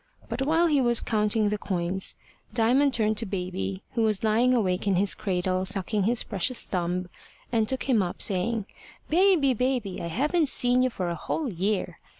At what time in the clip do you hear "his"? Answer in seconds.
4.95-5.13, 6.05-6.23